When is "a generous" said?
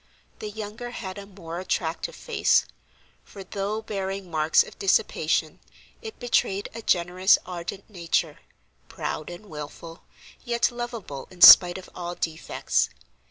6.73-7.37